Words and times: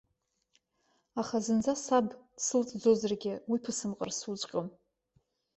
Аха 1.21 1.37
зынӡа 1.45 1.73
саб 1.83 2.07
дсылҵӡозаргьы, 2.37 3.33
уи 3.49 3.61
ԥысымҟар 3.63 4.09
суҵәҟьом. 4.17 4.67